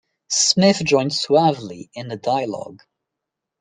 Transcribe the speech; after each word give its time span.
Smith 0.31 0.83
joined 0.83 1.13
suavely 1.13 1.91
in 1.93 2.07
the 2.07 2.15
dialogue. 2.17 2.81